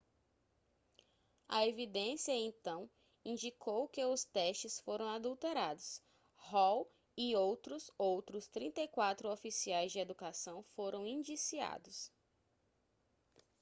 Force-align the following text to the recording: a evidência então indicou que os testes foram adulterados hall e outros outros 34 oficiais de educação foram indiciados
a 1.47 1.63
evidência 1.67 2.31
então 2.31 2.89
indicou 3.23 3.87
que 3.87 4.03
os 4.03 4.23
testes 4.25 4.79
foram 4.79 5.07
adulterados 5.07 6.01
hall 6.37 6.89
e 7.15 7.35
outros 7.35 7.91
outros 7.99 8.47
34 8.47 9.29
oficiais 9.31 9.91
de 9.91 9.99
educação 9.99 10.63
foram 10.75 11.05
indiciados 11.05 12.11